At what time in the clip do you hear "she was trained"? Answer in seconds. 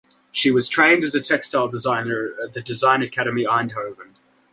0.31-1.03